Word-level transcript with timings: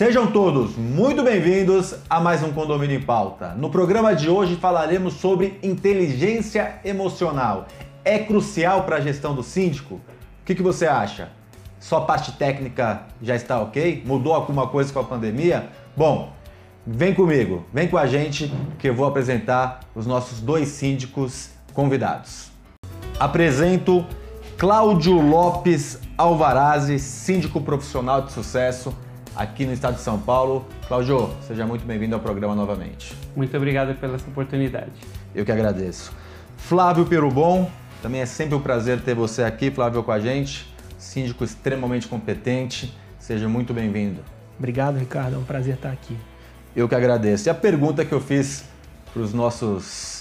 Sejam 0.00 0.28
todos 0.28 0.76
muito 0.78 1.22
bem-vindos 1.22 1.94
a 2.08 2.18
mais 2.18 2.42
um 2.42 2.50
Condomínio 2.52 2.96
em 2.96 3.02
Pauta. 3.02 3.48
No 3.48 3.68
programa 3.68 4.14
de 4.14 4.30
hoje 4.30 4.56
falaremos 4.56 5.12
sobre 5.12 5.58
inteligência 5.62 6.80
emocional. 6.82 7.66
É 8.02 8.18
crucial 8.18 8.84
para 8.84 8.96
a 8.96 9.00
gestão 9.02 9.34
do 9.34 9.42
síndico? 9.42 9.96
O 9.96 10.00
que, 10.46 10.54
que 10.54 10.62
você 10.62 10.86
acha? 10.86 11.28
Só 11.78 11.98
a 11.98 12.00
parte 12.06 12.32
técnica 12.32 13.02
já 13.20 13.36
está 13.36 13.60
ok? 13.60 14.02
Mudou 14.06 14.32
alguma 14.32 14.68
coisa 14.68 14.90
com 14.90 15.00
a 15.00 15.04
pandemia? 15.04 15.68
Bom, 15.94 16.32
vem 16.86 17.12
comigo, 17.12 17.66
vem 17.70 17.86
com 17.86 17.98
a 17.98 18.06
gente 18.06 18.50
que 18.78 18.88
eu 18.88 18.94
vou 18.94 19.06
apresentar 19.06 19.80
os 19.94 20.06
nossos 20.06 20.40
dois 20.40 20.68
síndicos 20.68 21.50
convidados. 21.74 22.50
Apresento 23.18 24.06
Cláudio 24.56 25.20
Lopes 25.20 26.00
Alvarazzi, 26.16 26.98
síndico 26.98 27.60
profissional 27.60 28.22
de 28.22 28.32
sucesso 28.32 28.94
aqui 29.34 29.64
no 29.64 29.72
estado 29.72 29.94
de 29.94 30.00
São 30.00 30.18
Paulo. 30.18 30.66
Cláudio, 30.88 31.30
seja 31.46 31.66
muito 31.66 31.84
bem-vindo 31.84 32.14
ao 32.14 32.20
programa 32.20 32.54
novamente. 32.54 33.16
Muito 33.34 33.56
obrigado 33.56 33.94
pela 33.98 34.16
essa 34.16 34.28
oportunidade. 34.28 34.92
Eu 35.34 35.44
que 35.44 35.52
agradeço. 35.52 36.12
Flávio 36.56 37.06
Perubon, 37.06 37.70
também 38.02 38.20
é 38.20 38.26
sempre 38.26 38.54
um 38.54 38.60
prazer 38.60 39.00
ter 39.00 39.14
você 39.14 39.42
aqui, 39.42 39.70
Flávio, 39.70 40.02
com 40.02 40.12
a 40.12 40.20
gente. 40.20 40.72
Síndico 40.98 41.44
extremamente 41.44 42.06
competente. 42.06 42.94
Seja 43.18 43.48
muito 43.48 43.72
bem-vindo. 43.72 44.20
Obrigado, 44.58 44.98
Ricardo. 44.98 45.36
É 45.36 45.38
um 45.38 45.44
prazer 45.44 45.74
estar 45.74 45.90
aqui. 45.90 46.16
Eu 46.74 46.88
que 46.88 46.94
agradeço. 46.94 47.48
E 47.48 47.50
a 47.50 47.54
pergunta 47.54 48.04
que 48.04 48.12
eu 48.12 48.20
fiz 48.20 48.64
para 49.12 49.22
os 49.22 49.32
nossos 49.32 50.19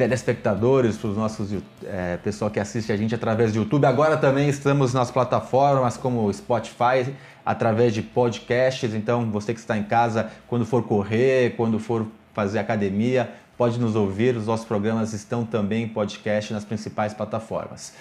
telespectadores, 0.00 0.96
para 0.96 1.10
os 1.10 1.16
nossos 1.18 1.62
é, 1.84 2.16
pessoal 2.16 2.50
que 2.50 2.58
assiste 2.58 2.90
a 2.90 2.96
gente 2.96 3.14
através 3.14 3.52
do 3.52 3.58
YouTube. 3.58 3.84
Agora 3.84 4.16
também 4.16 4.48
estamos 4.48 4.94
nas 4.94 5.10
plataformas 5.10 5.98
como 5.98 6.32
Spotify, 6.32 7.14
através 7.44 7.92
de 7.92 8.00
podcasts. 8.00 8.94
Então, 8.94 9.30
você 9.30 9.52
que 9.52 9.60
está 9.60 9.76
em 9.76 9.82
casa, 9.82 10.30
quando 10.48 10.64
for 10.64 10.84
correr, 10.84 11.54
quando 11.54 11.78
for 11.78 12.06
fazer 12.32 12.60
academia, 12.60 13.30
pode 13.58 13.78
nos 13.78 13.94
ouvir. 13.94 14.34
Os 14.38 14.46
nossos 14.46 14.64
programas 14.64 15.12
estão 15.12 15.44
também 15.44 15.82
em 15.82 15.88
podcast 15.88 16.50
nas 16.50 16.64
principais 16.64 17.12
plataformas. 17.12 17.92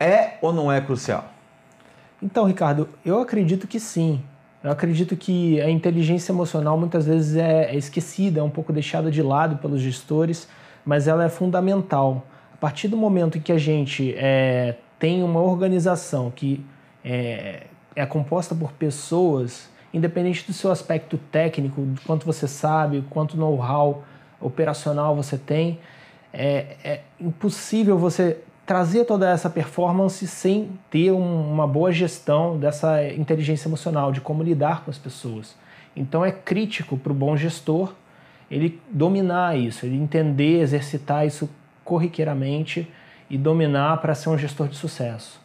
É 0.00 0.38
ou 0.40 0.54
não 0.54 0.72
é 0.72 0.80
crucial? 0.80 1.26
Então, 2.22 2.46
Ricardo, 2.46 2.88
eu 3.04 3.20
acredito 3.20 3.66
que 3.66 3.78
sim. 3.78 4.22
Eu 4.64 4.70
acredito 4.70 5.18
que 5.18 5.60
a 5.60 5.68
inteligência 5.68 6.32
emocional 6.32 6.78
muitas 6.78 7.04
vezes 7.04 7.36
é, 7.36 7.64
é 7.64 7.76
esquecida, 7.76 8.40
é 8.40 8.42
um 8.42 8.48
pouco 8.48 8.72
deixada 8.72 9.10
de 9.10 9.20
lado 9.20 9.56
pelos 9.56 9.82
gestores 9.82 10.48
mas 10.84 11.08
ela 11.08 11.24
é 11.24 11.28
fundamental. 11.28 12.26
A 12.52 12.56
partir 12.56 12.88
do 12.88 12.96
momento 12.96 13.38
em 13.38 13.40
que 13.40 13.52
a 13.52 13.58
gente 13.58 14.14
é, 14.16 14.76
tem 14.98 15.22
uma 15.22 15.40
organização 15.40 16.30
que 16.30 16.64
é, 17.04 17.64
é 17.94 18.06
composta 18.06 18.54
por 18.54 18.72
pessoas, 18.72 19.68
independente 19.92 20.46
do 20.46 20.52
seu 20.52 20.70
aspecto 20.70 21.18
técnico, 21.30 21.82
do 21.82 22.00
quanto 22.02 22.24
você 22.24 22.46
sabe, 22.46 23.04
quanto 23.10 23.36
know-how 23.36 24.04
operacional 24.40 25.14
você 25.14 25.36
tem, 25.36 25.78
é, 26.32 26.76
é, 26.82 27.00
impossível 27.20 27.98
você 27.98 28.38
trazer 28.64 29.04
toda 29.04 29.28
essa 29.28 29.50
performance 29.50 30.26
sem 30.26 30.70
ter 30.90 31.10
um, 31.10 31.52
uma 31.52 31.66
boa 31.66 31.92
gestão 31.92 32.58
dessa 32.58 33.06
inteligência 33.12 33.68
emocional, 33.68 34.12
de 34.12 34.20
como 34.20 34.42
lidar 34.42 34.84
com 34.84 34.90
as 34.90 34.98
pessoas. 34.98 35.56
Então 35.94 36.24
é 36.24 36.32
crítico 36.32 36.96
para 36.96 37.12
o 37.12 37.14
bom 37.14 37.36
gestor 37.36 37.92
ele 38.52 38.78
dominar 38.90 39.56
isso, 39.56 39.86
ele 39.86 39.96
entender, 39.96 40.60
exercitar 40.60 41.26
isso 41.26 41.48
corriqueiramente 41.82 42.86
e 43.30 43.38
dominar 43.38 43.96
para 43.96 44.14
ser 44.14 44.28
um 44.28 44.36
gestor 44.36 44.68
de 44.68 44.76
sucesso. 44.76 45.40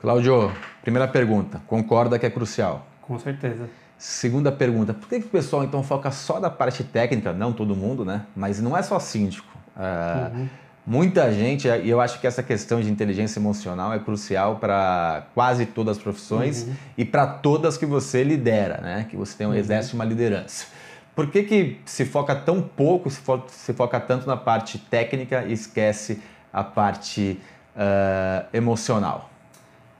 Cláudio, 0.00 0.50
primeira 0.82 1.06
pergunta, 1.06 1.62
concorda 1.68 2.18
que 2.18 2.26
é 2.26 2.30
crucial? 2.30 2.84
Com 3.00 3.16
certeza. 3.20 3.70
Segunda 3.96 4.50
pergunta, 4.50 4.92
por 4.92 5.08
que, 5.08 5.20
que 5.20 5.26
o 5.26 5.30
pessoal 5.30 5.62
então 5.62 5.80
foca 5.84 6.10
só 6.10 6.40
na 6.40 6.50
parte 6.50 6.82
técnica? 6.82 7.32
Não 7.32 7.52
todo 7.52 7.76
mundo, 7.76 8.04
né? 8.04 8.22
Mas 8.34 8.60
não 8.60 8.76
é 8.76 8.82
só 8.82 8.98
síndico. 8.98 9.46
É, 9.78 10.36
uhum. 10.36 10.48
Muita 10.84 11.32
gente, 11.32 11.68
e 11.68 11.88
eu 11.88 12.00
acho 12.00 12.20
que 12.20 12.26
essa 12.26 12.42
questão 12.42 12.80
de 12.80 12.90
inteligência 12.90 13.38
emocional 13.38 13.92
é 13.94 14.00
crucial 14.00 14.56
para 14.56 15.26
quase 15.32 15.66
todas 15.66 15.96
as 15.96 16.02
profissões 16.02 16.64
uhum. 16.64 16.74
e 16.98 17.04
para 17.04 17.28
todas 17.28 17.78
que 17.78 17.86
você 17.86 18.24
lidera, 18.24 18.80
né? 18.82 19.06
Que 19.08 19.16
você 19.16 19.38
tem, 19.38 19.46
um, 19.46 19.50
uhum. 19.50 19.56
exerce 19.56 19.94
uma 19.94 20.04
liderança. 20.04 20.66
Por 21.14 21.30
que, 21.30 21.42
que 21.42 21.80
se 21.84 22.04
foca 22.06 22.34
tão 22.34 22.62
pouco, 22.62 23.10
se, 23.10 23.20
fo 23.20 23.42
se 23.48 23.72
foca 23.74 24.00
tanto 24.00 24.26
na 24.26 24.36
parte 24.36 24.78
técnica 24.78 25.44
e 25.46 25.52
esquece 25.52 26.22
a 26.52 26.64
parte 26.64 27.38
uh, 27.76 28.46
emocional? 28.52 29.30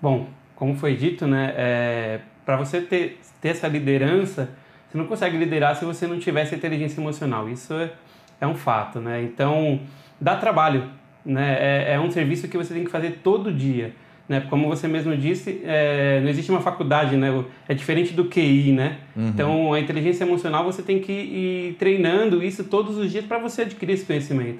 Bom, 0.01 0.29
como 0.57 0.75
foi 0.75 0.97
dito, 0.97 1.27
né, 1.27 1.53
é, 1.57 2.21
para 2.45 2.57
você 2.57 2.81
ter, 2.81 3.21
ter 3.41 3.51
essa 3.51 3.69
liderança, 3.69 4.51
você 4.89 4.99
não 4.99 5.07
consegue 5.07 5.37
liderar 5.37 5.77
se 5.77 5.85
você 5.85 6.07
não 6.07 6.19
tiver 6.19 6.43
essa 6.43 6.55
inteligência 6.55 7.01
emocional. 7.01 7.49
Isso 7.49 7.73
é, 7.75 7.93
é 8.41 8.47
um 8.47 8.55
fato, 8.55 9.01
né? 9.01 9.23
Então, 9.23 9.81
dá 10.21 10.37
trabalho, 10.37 10.91
né? 11.25 11.57
É, 11.59 11.95
é 11.95 12.01
um 12.01 12.11
serviço 12.11 12.47
que 12.47 12.59
você 12.59 12.75
tem 12.75 12.85
que 12.85 12.91
fazer 12.91 13.21
todo 13.23 13.53
dia. 13.53 13.95
Né? 14.33 14.41
Como 14.49 14.67
você 14.67 14.89
mesmo 14.89 15.15
disse, 15.15 15.61
é, 15.63 16.19
não 16.23 16.31
existe 16.31 16.51
uma 16.51 16.63
faculdade, 16.63 17.19
né? 17.19 17.45
É 17.69 17.75
diferente 17.75 18.15
do 18.15 18.25
QI, 18.25 18.73
né? 18.73 18.97
Uhum. 19.15 19.29
Então, 19.29 19.75
a 19.75 19.79
inteligência 19.79 20.25
emocional 20.25 20.65
você 20.65 20.81
tem 20.81 21.01
que 21.01 21.13
ir 21.13 21.77
treinando 21.79 22.43
isso 22.43 22.65
todos 22.65 22.97
os 22.97 23.13
dias 23.13 23.27
para 23.27 23.37
você 23.37 23.61
adquirir 23.61 23.93
esse 23.93 24.07
conhecimento. 24.07 24.59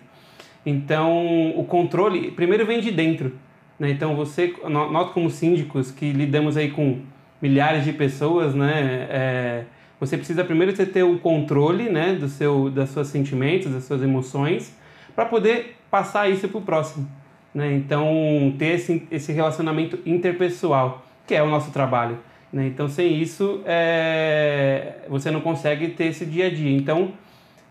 Então, 0.67 1.55
o 1.57 1.65
controle 1.65 2.33
primeiro 2.33 2.67
vem 2.67 2.81
de 2.83 2.91
dentro, 2.91 3.33
né? 3.79 3.91
Então, 3.91 4.15
você, 4.15 4.55
nós 4.69 5.11
como 5.13 5.31
síndicos 5.31 5.91
que 5.91 6.13
lidamos 6.13 6.59
aí 6.59 6.71
com 6.71 7.01
milhares 7.41 7.83
de 7.83 7.95
pessoas, 7.95 8.55
né? 8.55 9.07
É, 9.09 9.65
você 9.99 10.19
precisa 10.19 10.45
primeiro 10.45 10.75
ter 10.75 11.03
o 11.03 11.19
controle, 11.19 11.89
né? 11.89 12.13
Do 12.13 12.29
seu, 12.29 12.69
dos 12.69 12.91
seus 12.91 13.09
sentimentos, 13.09 13.73
das 13.73 13.85
suas 13.85 14.03
emoções, 14.03 14.77
para 15.17 15.25
poder 15.25 15.79
passar 15.91 16.29
isso 16.29 16.47
para 16.47 16.59
o 16.59 16.63
próximo. 16.63 17.22
Né? 17.55 17.75
Então, 17.75 18.55
ter 18.59 18.75
esse, 18.75 19.07
esse 19.11 19.33
relacionamento 19.33 19.99
interpessoal, 20.07 21.05
que 21.27 21.35
é 21.35 21.43
o 21.43 21.49
nosso 21.49 21.71
trabalho. 21.71 22.19
Né? 22.53 22.67
Então, 22.67 22.89
sem 22.89 23.21
isso, 23.21 23.61
é, 23.65 24.97
você 25.09 25.31
não 25.31 25.41
consegue 25.41 25.89
ter 25.89 26.07
esse 26.07 26.25
dia 26.25 26.47
a 26.47 26.51
dia. 26.51 26.77
Então, 26.77 27.13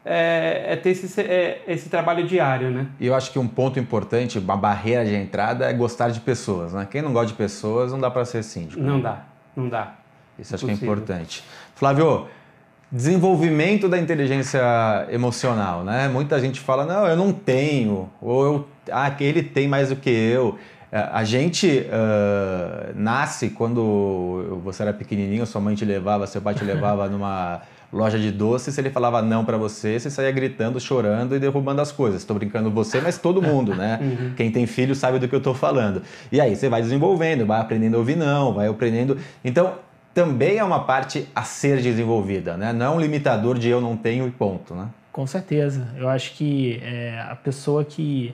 é, 0.06 0.66
é 0.70 0.76
ter 0.76 0.92
esse, 0.92 1.22
é, 1.22 1.64
esse 1.68 1.90
trabalho 1.90 2.26
diário. 2.26 2.70
Né? 2.70 2.88
E 3.00 3.08
eu 3.08 3.16
acho 3.16 3.32
que 3.32 3.40
um 3.40 3.48
ponto 3.48 3.80
importante, 3.80 4.40
uma 4.40 4.58
barreira 4.58 5.06
de 5.06 5.16
entrada, 5.16 5.66
é 5.66 5.74
gostar 5.74 6.10
de 6.10 6.20
pessoas. 6.20 6.74
Né? 6.74 6.88
Quem 6.90 7.02
não 7.02 7.14
gosta 7.14 7.28
de 7.28 7.34
pessoas, 7.34 7.92
não 7.92 8.00
dá 8.00 8.10
para 8.10 8.26
ser 8.26 8.44
síndico. 8.44 8.82
Não 8.82 8.98
né? 8.98 9.04
dá, 9.04 9.26
não 9.56 9.70
dá. 9.70 9.96
Isso 10.40 10.56
acho 10.56 10.66
que 10.66 10.72
é 10.72 10.74
importante. 10.74 11.44
Flávio, 11.76 12.28
desenvolvimento 12.92 13.88
da 13.88 13.98
inteligência 13.98 14.62
emocional, 15.10 15.84
né? 15.84 16.10
Muita 16.10 16.40
gente 16.40 16.60
fala, 16.60 16.86
não, 16.86 17.08
eu 17.08 17.16
não 17.16 17.32
tenho, 17.32 18.10
ou 18.22 18.46
eu, 18.46 18.68
ah, 18.92 19.16
ele 19.20 19.42
tem 19.42 19.68
mais 19.68 19.90
do 19.90 19.96
que 19.96 20.10
eu. 20.10 20.58
É, 20.92 21.08
a 21.12 21.24
gente 21.24 21.86
uh, 21.88 22.92
nasce 22.94 23.52
quando 23.52 24.60
você 24.62 24.84
era 24.84 24.92
pequenininho, 24.92 25.46
sua 25.46 25.62
mãe 25.62 25.74
te 25.74 25.86
levava, 25.86 26.28
seu 26.28 26.42
pai 26.42 26.54
te 26.54 26.66
levava 26.66 27.08
numa 27.08 27.62
loja 27.94 28.20
de 28.20 28.32
doces, 28.32 28.78
ele 28.78 28.90
falava 28.90 29.22
não 29.22 29.44
para 29.46 29.58
você, 29.58 30.00
você 30.00 30.10
saía 30.10 30.32
gritando, 30.32 30.80
chorando 30.80 31.36
e 31.36 31.40
derrubando 31.40 31.82
as 31.82 31.92
coisas. 31.92 32.22
Estou 32.22 32.38
brincando 32.38 32.70
você, 32.70 33.00
mas 33.00 33.18
todo 33.18 33.42
mundo, 33.42 33.74
né? 33.76 34.00
Uhum. 34.12 34.34
Quem 34.36 34.52
tem 34.52 34.66
filho 34.66 34.96
sabe 34.96 35.20
do 35.20 35.28
que 35.28 35.36
eu 35.36 35.38
estou 35.38 35.54
falando. 35.54 36.02
E 36.32 36.42
aí 36.42 36.56
você 36.56 36.68
vai 36.68 36.82
desenvolvendo, 36.82 37.46
vai 37.46 37.62
aprendendo 37.62 37.96
a 37.96 38.00
ouvir 38.00 38.18
não, 38.18 38.54
vai 38.54 38.68
aprendendo. 38.68 39.18
Então, 39.44 39.76
também 40.14 40.58
é 40.58 40.64
uma 40.64 40.84
parte 40.84 41.28
a 41.34 41.44
ser 41.44 41.82
desenvolvida, 41.82 42.58
né? 42.58 42.74
Não 42.74 42.86
é 42.86 42.90
um 42.90 43.00
limitador 43.00 43.58
de 43.58 43.70
eu 43.70 43.80
não 43.80 43.96
tenho 43.96 44.28
e 44.28 44.32
ponto, 44.32 44.76
né? 44.76 44.90
Com 45.12 45.26
certeza. 45.26 45.88
Eu 45.98 46.10
acho 46.10 46.34
que 46.34 46.80
é, 46.84 47.20
a 47.30 47.36
pessoa 47.36 47.84
que 47.84 48.34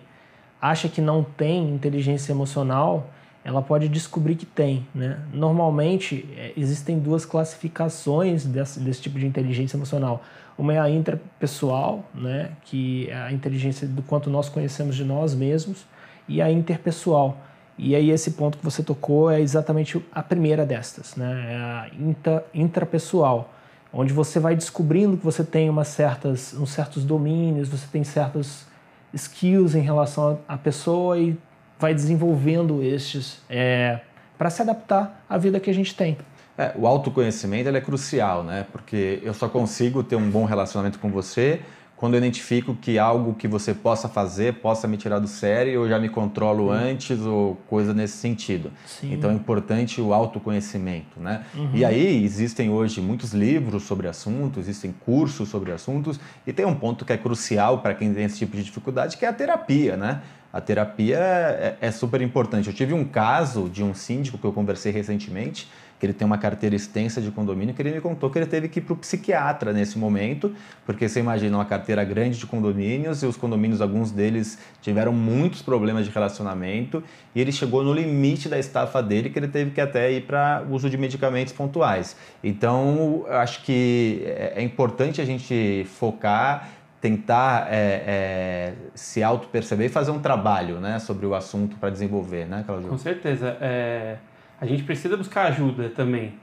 acha 0.62 0.90
que 0.90 1.02
não 1.02 1.24
tem 1.24 1.70
inteligência 1.70 2.32
emocional, 2.32 3.10
ela 3.44 3.62
pode 3.62 3.88
descobrir 3.88 4.36
que 4.36 4.46
tem, 4.46 4.86
né? 4.94 5.20
Normalmente 5.32 6.28
é, 6.36 6.52
existem 6.58 7.00
duas 7.00 7.26
classificações 7.26 8.46
desse, 8.46 8.80
desse 8.80 9.02
tipo 9.02 9.20
de 9.20 9.26
inteligência 9.26 9.78
emocional. 9.78 10.24
Uma 10.58 10.74
é 10.74 10.80
a 10.80 10.90
interpessoal, 10.90 12.04
né? 12.14 12.52
Que 12.66 13.08
é 13.10 13.16
a 13.16 13.32
inteligência 13.32 13.88
do 13.88 14.02
quanto 14.02 14.30
nós 14.30 14.50
conhecemos 14.50 14.96
de 14.96 15.04
nós 15.04 15.34
mesmos, 15.34 15.86
e 16.28 16.42
a 16.42 16.52
interpessoal 16.52 17.38
e 17.78 17.96
aí 17.96 18.10
esse 18.10 18.32
ponto 18.32 18.58
que 18.58 18.66
você 18.66 18.82
tocou 18.82 19.30
é 19.30 19.40
exatamente 19.40 20.04
a 20.12 20.24
primeira 20.24 20.66
destas, 20.66 21.16
né? 21.16 21.46
É 21.50 21.56
a 21.56 21.90
intra, 22.00 22.46
intrapessoal, 22.54 23.54
onde 23.94 24.12
você 24.12 24.40
vai 24.40 24.56
descobrindo 24.56 25.16
que 25.18 25.24
você 25.24 25.44
tem 25.44 25.70
umas 25.70 25.90
certas, 25.90 26.54
uns 26.54 26.72
certos 26.72 27.04
domínios, 27.04 27.70
você 27.70 27.86
tem 27.92 28.04
certas 28.04 28.66
skills 29.14 29.76
em 29.76 29.82
relação 29.82 30.40
à 30.48 30.58
pessoa 30.58 31.18
e 31.18 31.38
vai 31.80 31.94
desenvolvendo 31.94 32.82
estes 32.82 33.42
é, 33.50 34.00
para 34.38 34.50
se 34.50 34.62
adaptar 34.62 35.24
à 35.30 35.38
vida 35.38 35.60
que 35.60 35.70
a 35.70 35.74
gente 35.74 35.96
tem. 35.96 36.18
É, 36.58 36.74
o 36.76 36.88
autoconhecimento 36.88 37.70
é 37.70 37.82
crucial, 37.82 38.44
né? 38.44 38.66
Porque 38.72 39.20
eu 39.24 39.34
só 39.34 39.48
consigo 39.48 40.04
ter 40.04 40.16
um 40.16 40.30
bom 40.30 40.46
relacionamento 40.46 40.98
com 40.98 41.12
você 41.12 41.62
quando 41.98 42.14
eu 42.14 42.20
identifico 42.20 42.76
que 42.76 43.00
algo 43.00 43.34
que 43.34 43.48
você 43.48 43.74
possa 43.74 44.08
fazer 44.08 44.56
possa 44.62 44.88
me 44.88 44.98
tirar 44.98 45.18
do 45.18 45.28
sério, 45.28 45.74
eu 45.74 45.90
já 45.90 46.00
me 46.00 46.08
controlo 46.08 46.70
antes 46.70 47.20
ou 47.22 47.56
coisa 47.68 47.92
nesse 47.92 48.18
sentido. 48.18 48.72
Sim. 48.86 49.14
Então 49.14 49.32
é 49.32 49.34
importante 49.34 50.00
o 50.00 50.14
autoconhecimento, 50.14 51.20
né? 51.20 51.44
Uhum. 51.56 51.72
E 51.74 51.84
aí 51.84 52.24
existem 52.24 52.70
hoje 52.70 53.02
muitos 53.02 53.34
livros 53.34 53.84
sobre 53.84 54.08
assuntos, 54.08 54.68
existem 54.68 54.92
cursos 54.92 55.50
sobre 55.50 55.72
assuntos 55.72 56.20
e 56.46 56.54
tem 56.54 56.66
um 56.66 56.76
ponto 56.76 57.04
que 57.04 57.12
é 57.12 57.18
crucial 57.18 57.80
para 57.80 57.96
quem 57.96 58.14
tem 58.14 58.26
esse 58.26 58.38
tipo 58.38 58.56
de 58.56 58.64
dificuldade, 58.64 59.18
que 59.18 59.26
é 59.26 59.28
a 59.28 59.34
terapia, 59.34 59.98
né? 59.98 60.22
A 60.52 60.62
terapia 60.62 61.18
é, 61.18 61.78
é 61.82 61.92
super 61.92 62.22
importante. 62.22 62.68
Eu 62.68 62.74
tive 62.74 62.94
um 62.94 63.04
caso 63.04 63.70
de 63.70 63.84
um 63.84 63.94
síndico 63.94 64.38
que 64.38 64.46
eu 64.46 64.54
conversei 64.54 64.92
recentemente, 64.92 65.68
que 66.00 66.06
ele 66.06 66.14
tem 66.14 66.26
uma 66.26 66.38
carteira 66.38 66.76
extensa 66.76 67.20
de 67.20 67.32
condomínio, 67.32 67.74
que 67.74 67.82
ele 67.82 67.92
me 67.92 68.02
contou 68.02 68.30
que 68.30 68.38
ele 68.38 68.46
teve 68.46 68.68
que 68.68 68.80
ir 68.80 68.84
para 68.84 68.94
o 68.94 68.98
psiquiatra 68.98 69.74
nesse 69.74 69.98
momento, 69.98 70.54
porque 70.86 71.10
você 71.10 71.20
imagina 71.20 71.58
uma 71.58 71.66
carteira 71.66 72.04
grande 72.04 72.38
de 72.38 72.46
condomínios 72.46 73.24
e 73.24 73.26
os 73.26 73.36
condomínios, 73.36 73.82
alguns 73.82 74.12
deles 74.12 74.60
tiveram 74.82 75.12
muitos 75.12 75.62
problemas 75.62 76.06
de 76.06 76.12
relacionamento 76.12 77.04
e 77.34 77.42
ele 77.42 77.52
chegou 77.52 77.84
no 77.84 77.94
limite 77.94 78.48
da 78.48 78.60
estafa 78.60 79.02
dele 79.02 79.30
que 79.30 79.40
ele 79.40 79.48
teve 79.48 79.72
que 79.72 79.82
até 79.82 80.12
ir 80.12 80.22
para 80.22 80.64
uso 80.70 80.90
de 80.90 80.98
medicamentos 80.98 81.52
pontuais. 81.52 82.16
Então, 82.44 83.26
acho 83.30 83.64
que 83.64 84.22
é, 84.24 84.54
é 84.58 84.62
importante 84.62 85.20
a 85.20 85.26
gente 85.26 85.86
focar 85.96 86.70
tentar 87.00 87.68
é, 87.70 88.04
é, 88.08 88.74
se 88.96 89.22
auto-perceber 89.24 89.86
e 89.86 89.90
fazer 89.90 90.12
um 90.12 90.20
trabalho 90.20 90.80
né, 90.80 91.00
sobre 91.00 91.26
o 91.26 91.36
assunto 91.36 91.76
para 91.78 91.90
desenvolver, 91.90 92.46
né, 92.46 92.64
Claudio? 92.66 92.90
Com 92.90 92.98
certeza. 92.98 93.58
É, 93.62 94.18
a 94.60 94.66
gente 94.66 94.84
precisa 94.84 95.16
buscar 95.16 95.46
ajuda 95.48 95.90
também. 95.90 96.34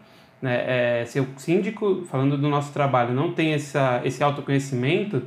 Né? 0.41 1.01
É, 1.01 1.05
se 1.07 1.19
o 1.19 1.27
síndico, 1.37 2.05
falando 2.09 2.39
do 2.39 2.49
nosso 2.49 2.73
trabalho, 2.73 3.13
não 3.13 3.33
tem 3.33 3.55
essa, 3.55 4.01
esse 4.05 4.23
autoconhecimento, 4.23 5.23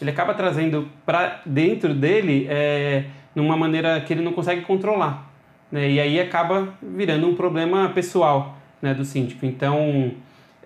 ele 0.00 0.10
acaba 0.10 0.34
trazendo 0.34 0.88
para 1.06 1.40
dentro 1.46 1.94
dele 1.94 2.46
é, 2.50 3.04
numa 3.34 3.56
maneira 3.56 4.00
que 4.00 4.12
ele 4.12 4.22
não 4.22 4.32
consegue 4.32 4.62
controlar. 4.62 5.30
Né? 5.70 5.92
E 5.92 6.00
aí 6.00 6.20
acaba 6.20 6.74
virando 6.82 7.28
um 7.28 7.36
problema 7.36 7.88
pessoal 7.90 8.58
né, 8.80 8.92
do 8.92 9.04
síndico. 9.04 9.46
Então, 9.46 10.12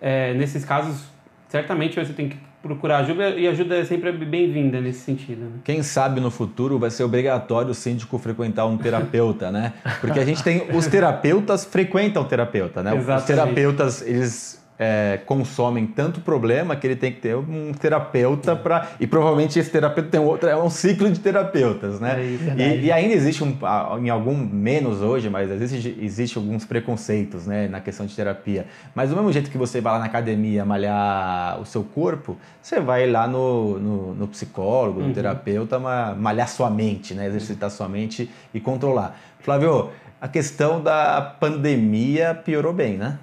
é, 0.01 0.33
nesses 0.33 0.65
casos, 0.65 1.05
certamente 1.49 2.03
você 2.03 2.15
tem 2.15 2.31
que 2.31 2.46
procurar 2.63 2.99
ajuda 2.99 3.31
e 3.31 3.47
ajuda 3.47 3.77
é 3.77 3.85
sempre 3.85 4.13
bem-vinda 4.13 4.81
nesse 4.81 5.01
sentido. 5.01 5.45
Né? 5.45 5.51
Quem 5.65 5.83
sabe 5.83 6.21
no 6.21 6.31
futuro 6.31 6.79
vai 6.79 6.91
ser 6.91 7.05
obrigatório 7.05 7.71
o 7.71 7.75
síndico 7.75 8.19
frequentar 8.19 8.67
um 8.67 8.77
terapeuta, 8.77 9.51
né? 9.51 9.73
Porque 10.01 10.19
a 10.19 10.25
gente 10.25 10.43
tem 10.43 10.67
os 10.75 10.87
terapeutas 10.87 11.65
frequentam 11.65 12.23
o 12.23 12.25
terapeuta, 12.25 12.83
né? 12.83 12.95
Exatamente. 12.97 13.21
Os 13.21 13.27
terapeutas 13.27 14.03
eles 14.03 14.66
é, 14.79 15.21
consomem 15.25 15.87
tanto 15.87 16.21
problema 16.21 16.77
que 16.77 16.87
ele 16.87 16.97
tem 16.97 17.11
que 17.11 17.21
ter 17.21 17.35
um 17.35 17.73
terapeuta 17.73 18.55
para 18.55 18.89
e 19.01 19.07
provavelmente 19.07 19.59
esse 19.59 19.71
terapeuta 19.71 20.11
tem 20.11 20.21
outro 20.21 20.49
é 20.49 20.57
um 20.57 20.69
ciclo 20.69 21.11
de 21.11 21.19
terapeutas 21.19 21.99
né? 21.99 22.21
É 22.59 22.63
e, 22.63 22.85
e, 22.85 22.93
ainda 22.93 23.15
existe 23.15 23.43
um 23.43 23.57
em 24.03 24.11
algum 24.11 24.37
menos 24.37 25.01
hoje 25.01 25.31
mas 25.31 25.51
existe 25.51 25.97
existe 26.01 26.37
alguns 26.37 26.65
preconceitos 26.65 27.47
né 27.47 27.69
na 27.69 27.81
questão 27.81 28.05
de 28.05 28.15
terapia. 28.15 28.67
Mas 28.95 29.11
do 29.11 29.17
mesmo 29.17 29.33
jeito 29.33 29.51
que 29.51 29.59
você 29.59 29.81
vai 29.81 29.95
lá 29.95 29.99
na 29.99 30.07
academia 30.07 30.65
malhar 30.65 31.59
o 31.61 31.65
seu 31.65 31.83
corpo 31.83 32.37
você 32.61 32.79
vai 32.79 33.11
lá 33.11 33.27
no, 33.27 33.79
no, 33.79 34.15
no 34.15 34.29
psicólogo 34.29 35.01
no 35.01 35.07
uhum. 35.07 35.13
terapeuta 35.13 35.79
malhar 35.79 36.49
sua 36.49 36.69
mente 36.69 37.15
né 37.15 37.27
exercitar 37.27 37.71
sua 37.71 37.89
mente 37.89 38.31
e 38.53 38.61
controlar. 38.61 39.19
Flávio 39.41 39.91
a 40.21 40.29
questão 40.29 40.83
da 40.83 41.21
pandemia 41.41 42.35
piorou 42.35 42.73
bem 42.73 42.99
né 42.99 43.19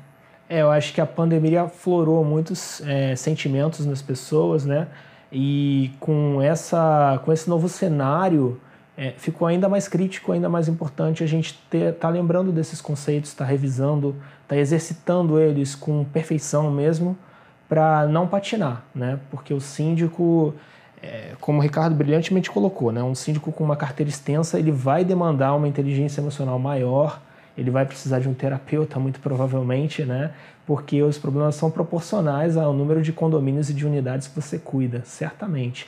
é, 0.54 0.62
eu 0.62 0.70
acho 0.70 0.94
que 0.94 1.02
a 1.02 1.06
pandemia 1.06 1.68
florou 1.68 2.24
muitos 2.24 2.80
é, 2.86 3.16
sentimentos 3.16 3.88
nas 3.88 4.04
pessoas, 4.04 4.66
né? 4.66 4.88
E 5.32 5.90
com, 6.00 6.40
essa, 6.44 7.20
com 7.26 7.34
esse 7.34 7.50
novo 7.50 7.68
cenário, 7.68 8.62
é, 8.96 9.14
ficou 9.18 9.48
ainda 9.48 9.68
mais 9.68 9.88
crítico, 9.88 10.32
ainda 10.32 10.48
mais 10.48 10.68
importante 10.68 11.24
a 11.24 11.28
gente 11.28 11.60
estar 11.74 11.94
tá 11.94 12.10
lembrando 12.10 12.52
desses 12.52 12.80
conceitos, 12.80 13.32
estar 13.32 13.46
tá 13.46 13.50
revisando, 13.50 14.10
estar 14.44 14.50
tá 14.50 14.58
exercitando 14.58 15.40
eles 15.40 15.74
com 15.74 16.04
perfeição 16.04 16.70
mesmo, 16.70 17.18
para 17.68 18.06
não 18.06 18.28
patinar, 18.28 18.84
né? 18.94 19.20
Porque 19.32 19.56
o 19.56 19.60
síndico, 19.60 20.54
é, 21.02 21.32
como 21.42 21.58
o 21.58 21.62
Ricardo 21.64 21.96
brilhantemente 21.96 22.52
colocou, 22.52 22.92
né? 22.92 23.02
Um 23.02 23.16
síndico 23.16 23.52
com 23.52 23.64
uma 23.64 23.76
carteira 23.76 24.08
extensa, 24.08 24.60
ele 24.60 24.72
vai 24.72 25.04
demandar 25.04 25.56
uma 25.56 25.68
inteligência 25.68 26.22
emocional 26.22 26.60
maior, 26.60 27.20
ele 27.58 27.70
vai 27.70 27.86
precisar 27.86 28.20
de 28.20 28.28
um 28.28 28.34
terapeuta, 28.34 29.00
muito 29.00 29.20
provavelmente, 29.20 30.04
né? 30.04 30.32
Porque 30.66 31.02
os 31.02 31.18
problemas 31.18 31.56
são 31.56 31.70
proporcionais 31.70 32.58
ao 32.58 32.74
número 32.74 33.02
de 33.02 33.12
condomínios 33.12 33.70
e 33.70 33.74
de 33.74 33.86
unidades 33.86 34.28
que 34.28 34.36
você 34.36 34.58
cuida, 34.58 35.02
certamente. 35.06 35.88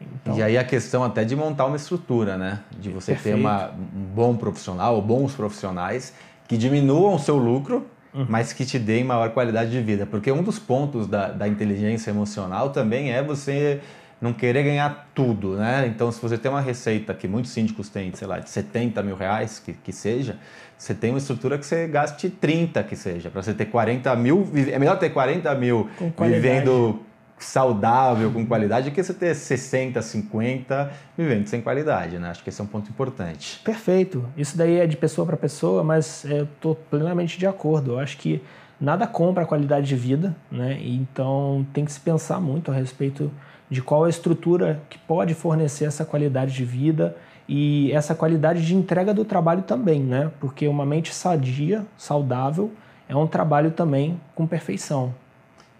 Então, 0.00 0.36
e 0.36 0.42
aí 0.42 0.58
a 0.58 0.64
questão 0.64 1.04
até 1.04 1.24
de 1.24 1.36
montar 1.36 1.66
uma 1.66 1.76
estrutura, 1.76 2.36
né? 2.36 2.60
De 2.78 2.90
você 2.90 3.12
perfeito. 3.12 3.36
ter 3.36 3.40
uma, 3.40 3.70
um 3.70 4.04
bom 4.14 4.36
profissional 4.36 4.96
ou 4.96 5.02
bons 5.02 5.34
profissionais 5.34 6.12
que 6.48 6.56
diminuam 6.56 7.14
o 7.14 7.18
seu 7.18 7.36
lucro, 7.36 7.86
uhum. 8.12 8.26
mas 8.28 8.52
que 8.52 8.66
te 8.66 8.78
deem 8.78 9.04
maior 9.04 9.30
qualidade 9.30 9.70
de 9.70 9.80
vida. 9.80 10.04
Porque 10.04 10.30
um 10.30 10.42
dos 10.42 10.58
pontos 10.58 11.06
da, 11.06 11.28
da 11.28 11.48
inteligência 11.48 12.10
emocional 12.10 12.70
também 12.70 13.12
é 13.12 13.22
você 13.22 13.80
não 14.20 14.32
querer 14.32 14.62
ganhar 14.62 15.08
tudo, 15.14 15.56
né? 15.56 15.86
Então, 15.86 16.10
se 16.10 16.20
você 16.20 16.38
tem 16.38 16.50
uma 16.50 16.60
receita 16.60 17.12
que 17.14 17.28
muitos 17.28 17.50
síndicos 17.50 17.88
têm, 17.88 18.12
sei 18.14 18.26
lá, 18.26 18.38
de 18.38 18.48
70 18.48 19.02
mil 19.02 19.16
reais, 19.16 19.58
que, 19.58 19.72
que 19.72 19.92
seja, 19.92 20.38
você 20.78 20.94
tem 20.94 21.10
uma 21.10 21.18
estrutura 21.18 21.58
que 21.58 21.66
você 21.66 21.86
gaste 21.86 22.28
30 22.28 22.82
que 22.84 22.96
seja. 22.96 23.30
Para 23.30 23.42
você 23.42 23.54
ter 23.54 23.66
40 23.66 24.14
mil, 24.16 24.48
é 24.54 24.78
melhor 24.78 24.98
ter 24.98 25.10
40 25.10 25.54
mil 25.54 25.88
vivendo 26.18 27.00
saudável, 27.38 28.30
com 28.30 28.46
qualidade, 28.46 28.90
do 28.90 28.94
que 28.94 29.02
você 29.02 29.12
ter 29.12 29.34
60, 29.34 30.00
50 30.00 30.90
vivendo 31.16 31.46
sem 31.46 31.60
qualidade, 31.60 32.18
né? 32.18 32.30
Acho 32.30 32.42
que 32.42 32.48
esse 32.48 32.60
é 32.60 32.64
um 32.64 32.66
ponto 32.66 32.88
importante. 32.88 33.60
Perfeito. 33.64 34.24
Isso 34.36 34.56
daí 34.56 34.78
é 34.78 34.86
de 34.86 34.96
pessoa 34.96 35.26
para 35.26 35.36
pessoa, 35.36 35.82
mas 35.82 36.24
eu 36.24 36.44
estou 36.44 36.74
plenamente 36.74 37.38
de 37.38 37.46
acordo. 37.46 37.92
Eu 37.92 37.98
acho 37.98 38.16
que 38.18 38.42
nada 38.80 39.06
compra 39.06 39.42
a 39.44 39.46
qualidade 39.46 39.86
de 39.86 39.96
vida, 39.96 40.34
né? 40.50 40.78
Então 40.80 41.66
tem 41.72 41.84
que 41.84 41.92
se 41.92 42.00
pensar 42.00 42.40
muito 42.40 42.70
a 42.70 42.74
respeito 42.74 43.30
de 43.70 43.82
qual 43.82 44.04
a 44.04 44.10
estrutura 44.10 44.80
que 44.88 44.98
pode 44.98 45.34
fornecer 45.34 45.84
essa 45.84 46.04
qualidade 46.04 46.52
de 46.52 46.64
vida 46.64 47.16
e 47.48 47.92
essa 47.92 48.14
qualidade 48.14 48.64
de 48.64 48.74
entrega 48.74 49.12
do 49.12 49.24
trabalho 49.24 49.62
também, 49.62 50.00
né? 50.00 50.30
Porque 50.40 50.66
uma 50.66 50.86
mente 50.86 51.14
sadia, 51.14 51.84
saudável, 51.96 52.72
é 53.08 53.14
um 53.14 53.26
trabalho 53.26 53.70
também 53.70 54.20
com 54.34 54.46
perfeição. 54.46 55.14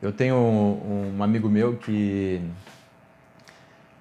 Eu 0.02 0.12
tenho 0.12 0.36
um, 0.36 1.14
um 1.16 1.22
amigo 1.22 1.48
meu 1.48 1.76
que 1.76 2.40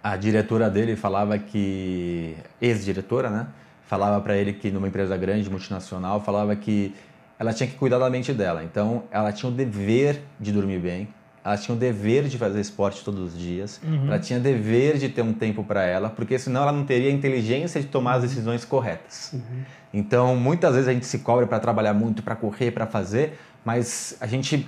a 0.04 0.18
diretora 0.18 0.70
dele 0.70 0.98
falava 0.98 1.38
que 1.38 2.36
ex-diretora, 2.62 3.30
né? 3.30 3.48
Falava 3.86 4.20
para 4.22 4.36
ele 4.36 4.52
que 4.54 4.70
numa 4.70 4.88
empresa 4.88 5.16
grande, 5.16 5.50
multinacional, 5.50 6.20
falava 6.20 6.56
que 6.56 6.94
ela 7.40 7.54
tinha 7.54 7.68
que 7.68 7.75
cuidar 7.75 8.00
da 8.00 8.10
mente 8.10 8.34
dela. 8.34 8.63
Então, 8.63 9.04
ela 9.12 9.32
tinha 9.32 9.50
o 9.50 9.54
dever 9.54 10.22
de 10.40 10.52
dormir 10.52 10.80
bem, 10.80 11.08
ela 11.44 11.58
tinha 11.58 11.76
o 11.76 11.78
dever 11.78 12.24
de 12.26 12.38
fazer 12.38 12.62
esporte 12.62 13.04
todos 13.04 13.34
os 13.34 13.40
dias, 13.40 13.82
uhum. 13.84 14.08
ela 14.08 14.20
tinha 14.20 14.40
o 14.40 14.42
dever 14.42 14.98
de 14.98 15.10
ter 15.10 15.22
um 15.22 15.34
tempo 15.34 15.64
para 15.64 15.84
ela, 15.84 16.10
porque 16.10 16.40
senão 16.40 16.62
ela 16.62 16.72
não 16.72 16.86
teria 16.86 17.10
a 17.10 17.12
inteligência 17.12 17.82
de 17.82 17.88
tomar 17.88 18.16
as 18.16 18.22
decisões 18.22 18.64
corretas. 18.64 19.32
Uhum. 19.34 19.64
Então, 19.94 20.36
muitas 20.36 20.74
vezes 20.74 20.88
a 20.88 20.94
gente 20.94 21.06
se 21.06 21.20
cobra 21.20 21.46
para 21.46 21.60
trabalhar 21.60 21.94
muito, 21.94 22.24
para 22.24 22.36
correr, 22.36 22.72
para 22.72 22.88
fazer, 22.88 23.38
mas 23.64 24.16
a 24.22 24.26
gente 24.26 24.68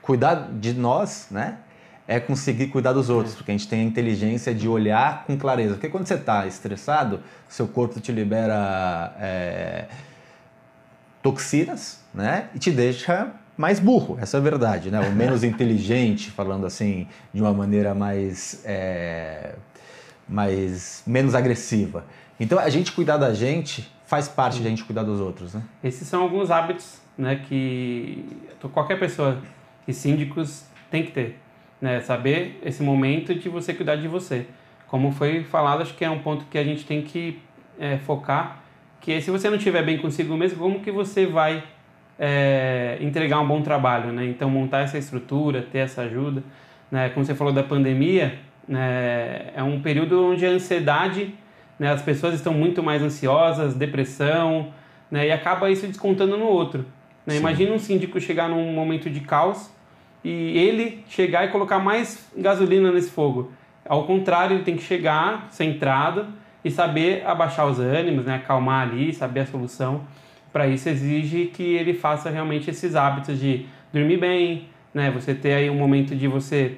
cuidar 0.00 0.50
de 0.52 0.72
nós, 0.72 1.28
né? 1.30 1.58
É 2.08 2.18
conseguir 2.18 2.66
cuidar 2.68 2.92
dos 2.92 3.08
outros, 3.08 3.36
porque 3.36 3.52
a 3.52 3.54
gente 3.56 3.68
tem 3.68 3.82
a 3.82 3.84
inteligência 3.84 4.52
de 4.52 4.66
olhar 4.66 5.24
com 5.24 5.36
clareza. 5.36 5.74
Porque 5.74 5.88
quando 5.88 6.06
você 6.06 6.14
está 6.14 6.44
estressado, 6.44 7.20
seu 7.48 7.68
corpo 7.68 8.00
te 8.00 8.10
libera 8.10 9.14
é, 9.20 9.84
toxinas, 11.22 12.00
né? 12.12 12.48
E 12.52 12.58
te 12.58 12.72
deixa 12.72 13.30
mais 13.60 13.78
burro, 13.78 14.16
essa 14.18 14.38
é 14.38 14.40
a 14.40 14.42
verdade, 14.42 14.90
né? 14.90 14.98
O 15.00 15.12
menos 15.12 15.44
inteligente, 15.44 16.30
falando 16.30 16.64
assim 16.64 17.06
de 17.30 17.42
uma 17.42 17.52
maneira 17.52 17.94
mais, 17.94 18.62
é, 18.64 19.54
mais 20.26 21.02
menos 21.06 21.34
agressiva. 21.34 22.06
Então 22.40 22.58
a 22.58 22.70
gente 22.70 22.90
cuidar 22.90 23.18
da 23.18 23.34
gente 23.34 23.86
faz 24.06 24.26
parte 24.28 24.60
de 24.60 24.66
a 24.66 24.70
gente 24.70 24.82
cuidar 24.82 25.02
dos 25.02 25.20
outros, 25.20 25.52
né? 25.52 25.62
Esses 25.84 26.08
são 26.08 26.22
alguns 26.22 26.50
hábitos, 26.50 27.02
né, 27.18 27.36
que 27.46 28.24
qualquer 28.72 28.98
pessoa 28.98 29.38
e 29.86 29.92
síndicos 29.92 30.64
tem 30.90 31.04
que 31.04 31.10
ter, 31.10 31.38
né? 31.82 32.00
Saber 32.00 32.58
esse 32.64 32.82
momento 32.82 33.34
de 33.34 33.50
você 33.50 33.74
cuidar 33.74 33.96
de 33.96 34.08
você. 34.08 34.46
Como 34.88 35.12
foi 35.12 35.44
falado, 35.44 35.82
acho 35.82 35.92
que 35.92 36.04
é 36.04 36.08
um 36.08 36.20
ponto 36.20 36.46
que 36.46 36.56
a 36.56 36.64
gente 36.64 36.86
tem 36.86 37.02
que 37.02 37.38
é, 37.78 37.98
focar, 37.98 38.62
que 39.02 39.20
se 39.20 39.30
você 39.30 39.50
não 39.50 39.58
estiver 39.58 39.84
bem 39.84 39.98
consigo 39.98 40.34
mesmo, 40.34 40.58
como 40.58 40.80
que 40.80 40.90
você 40.90 41.26
vai 41.26 41.62
é, 42.22 42.98
entregar 43.00 43.40
um 43.40 43.48
bom 43.48 43.62
trabalho, 43.62 44.12
né? 44.12 44.26
Então 44.26 44.50
montar 44.50 44.80
essa 44.80 44.98
estrutura, 44.98 45.62
ter 45.62 45.78
essa 45.78 46.02
ajuda, 46.02 46.42
né? 46.90 47.08
Como 47.08 47.24
você 47.24 47.34
falou 47.34 47.50
da 47.50 47.62
pandemia, 47.62 48.38
né? 48.68 49.46
é 49.56 49.62
um 49.62 49.80
período 49.80 50.32
onde 50.32 50.44
a 50.44 50.50
ansiedade, 50.50 51.34
né? 51.78 51.90
As 51.90 52.02
pessoas 52.02 52.34
estão 52.34 52.52
muito 52.52 52.82
mais 52.82 53.02
ansiosas, 53.02 53.74
depressão, 53.74 54.68
né? 55.10 55.28
E 55.28 55.32
acaba 55.32 55.70
isso 55.70 55.86
descontando 55.86 56.36
no 56.36 56.44
outro. 56.44 56.84
Né? 57.24 57.36
Imagina 57.36 57.72
um 57.72 57.78
síndico 57.78 58.20
chegar 58.20 58.50
num 58.50 58.70
momento 58.74 59.08
de 59.08 59.20
caos 59.20 59.70
e 60.22 60.58
ele 60.58 61.02
chegar 61.08 61.46
e 61.46 61.48
colocar 61.48 61.78
mais 61.78 62.30
gasolina 62.36 62.92
nesse 62.92 63.10
fogo. 63.10 63.50
Ao 63.88 64.04
contrário, 64.04 64.56
ele 64.56 64.64
tem 64.64 64.76
que 64.76 64.82
chegar 64.82 65.48
centrado 65.50 66.26
e 66.62 66.70
saber 66.70 67.26
abaixar 67.26 67.66
os 67.66 67.78
ânimos, 67.78 68.26
né? 68.26 68.34
acalmar 68.34 68.86
ali, 68.86 69.14
saber 69.14 69.40
a 69.40 69.46
solução. 69.46 70.02
Para 70.52 70.66
isso 70.66 70.88
exige 70.88 71.46
que 71.46 71.62
ele 71.62 71.94
faça 71.94 72.30
realmente 72.30 72.70
esses 72.70 72.94
hábitos 72.94 73.38
de 73.38 73.66
dormir 73.92 74.18
bem, 74.18 74.68
né? 74.92 75.10
Você 75.10 75.34
ter 75.34 75.54
aí 75.54 75.70
um 75.70 75.76
momento 75.76 76.14
de 76.14 76.26
você 76.26 76.76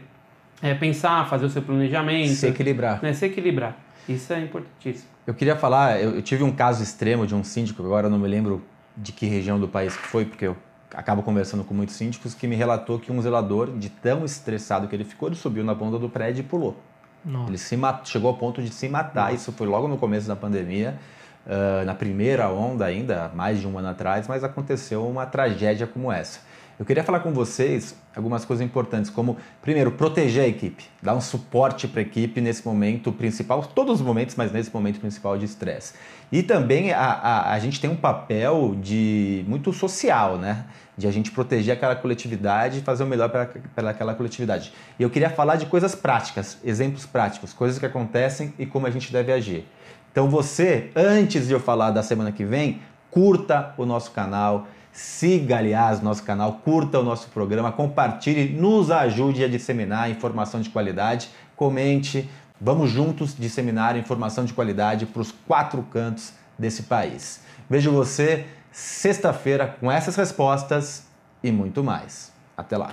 é, 0.61 0.75
pensar, 0.75 1.29
fazer 1.29 1.47
o 1.47 1.50
seu 1.50 1.62
planejamento. 1.62 2.35
Se 2.35 2.47
equilibrar. 2.47 3.02
Né? 3.02 3.12
Se 3.12 3.26
equilibrar. 3.26 3.76
Isso 4.09 4.33
é 4.33 4.41
importantíssimo. 4.41 5.09
Eu 5.26 5.35
queria 5.35 5.57
falar, 5.57 6.00
eu, 6.00 6.17
eu 6.17 6.23
tive 6.23 6.43
um 6.43 6.52
caso 6.52 6.83
extremo 6.83 7.26
de 7.26 7.35
um 7.35 7.45
síndico, 7.45 7.83
agora 7.83 8.07
eu 8.07 8.11
não 8.11 8.19
me 8.19 8.29
lembro 8.29 8.62
de 8.97 9.12
que 9.12 9.26
região 9.26 9.59
do 9.59 9.69
país 9.69 9.97
que 9.97 10.07
foi, 10.07 10.25
porque 10.25 10.47
eu 10.47 10.57
acabo 10.95 11.23
conversando 11.23 11.64
com 11.64 11.73
muitos 11.73 11.95
síndicos, 11.95 12.35
que 12.35 12.47
me 12.47 12.57
relatou 12.57 12.99
que 12.99 13.11
um 13.11 13.21
zelador, 13.23 13.76
de 13.79 13.88
tão 13.88 14.25
estressado 14.25 14.88
que 14.88 14.95
ele 14.95 15.05
ficou, 15.05 15.29
ele 15.29 15.37
subiu 15.37 15.64
na 15.64 15.75
ponta 15.75 15.99
do 15.99 16.09
prédio 16.09 16.41
e 16.41 16.45
pulou. 16.45 16.76
Nossa. 17.25 17.50
Ele 17.50 17.59
se 17.59 17.79
chegou 18.05 18.29
ao 18.29 18.37
ponto 18.37 18.61
de 18.61 18.71
se 18.71 18.88
matar. 18.88 19.31
Nossa. 19.31 19.35
Isso 19.37 19.52
foi 19.52 19.67
logo 19.67 19.87
no 19.87 19.97
começo 19.97 20.26
da 20.26 20.37
pandemia, 20.37 20.99
uh, 21.46 21.84
na 21.84 21.94
primeira 21.94 22.49
onda 22.49 22.84
ainda, 22.84 23.30
mais 23.34 23.61
de 23.61 23.66
um 23.66 23.78
ano 23.78 23.88
atrás, 23.88 24.26
mas 24.28 24.44
aconteceu 24.44 25.06
uma 25.06 25.26
tragédia 25.26 25.87
como 25.87 26.11
essa. 26.11 26.40
Eu 26.78 26.87
queria 26.87 27.04
falar 27.04 27.20
com 27.20 27.32
vocês 27.32 27.94
algumas 28.16 28.44
coisas 28.44 28.64
importantes, 28.64 29.11
como, 29.11 29.37
primeiro, 29.61 29.92
proteger 29.92 30.44
a 30.44 30.49
equipe, 30.49 30.84
dar 31.00 31.14
um 31.14 31.20
suporte 31.20 31.87
para 31.87 32.00
a 32.00 32.02
equipe 32.02 32.40
nesse 32.40 32.66
momento 32.66 33.12
principal, 33.12 33.62
todos 33.62 34.00
os 34.00 34.02
momentos, 34.04 34.34
mas 34.34 34.50
nesse 34.50 34.72
momento 34.72 34.99
principal 34.99 35.38
de 35.38 35.44
estresse. 35.44 35.94
E 36.32 36.42
também 36.42 36.90
a, 36.90 36.99
a, 36.99 37.52
a 37.52 37.58
gente 37.58 37.80
tem 37.80 37.88
um 37.88 37.96
papel 37.96 38.75
de 38.80 39.44
muito 39.46 39.72
social, 39.72 40.38
né? 40.38 40.64
De 40.96 41.06
a 41.06 41.11
gente 41.11 41.30
proteger 41.30 41.75
aquela 41.75 41.94
coletividade 41.94 42.78
e 42.78 42.82
fazer 42.82 43.04
o 43.04 43.06
melhor 43.06 43.28
para 43.28 43.90
aquela 43.90 44.14
coletividade. 44.14 44.72
E 44.99 45.02
eu 45.02 45.11
queria 45.11 45.30
falar 45.30 45.56
de 45.56 45.66
coisas 45.66 45.94
práticas, 45.94 46.58
exemplos 46.64 47.06
práticos, 47.06 47.52
coisas 47.52 47.78
que 47.78 47.87
acontecem 47.87 48.52
e 48.58 48.66
como 48.66 48.87
a 48.87 48.90
gente 48.90 49.12
deve 49.12 49.32
agir. 49.32 49.66
Então 50.12 50.28
você, 50.28 50.90
antes 50.95 51.49
de 51.49 51.52
eu 51.52 51.59
falar 51.59 51.90
da 51.90 52.02
semana 52.02 52.31
que 52.31 52.45
vem, 52.45 52.81
curta 53.11 53.75
o 53.76 53.85
nosso 53.85 54.12
canal, 54.12 54.66
Siga, 54.92 55.57
aliás, 55.57 56.02
nosso 56.02 56.23
canal, 56.23 56.61
curta 56.62 57.00
o 57.00 57.02
nosso 57.02 57.28
programa, 57.31 57.73
compartilhe, 57.73 58.52
nos 58.52 58.90
ajude 58.90 59.42
a 59.42 59.49
disseminar 59.49 60.11
informação 60.11 60.61
de 60.61 60.69
qualidade, 60.69 61.31
comente, 61.57 62.28
vamos 62.61 62.90
juntos 62.90 63.35
disseminar 63.35 63.97
informação 63.97 64.45
de 64.45 64.52
qualidade 64.52 65.07
para 65.07 65.23
os 65.23 65.33
quatro 65.33 65.83
cantos 65.85 66.35
desse 66.59 66.83
país. 66.83 67.40
Vejo 67.71 67.90
você 67.90 68.45
sexta-feira 68.71 69.76
com 69.81 69.90
essas 69.90 70.14
respostas 70.14 71.07
e 71.42 71.50
muito 71.50 71.83
mais. 71.83 72.31
Até 72.54 72.76
lá! 72.76 72.92